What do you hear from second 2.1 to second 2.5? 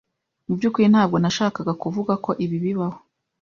ko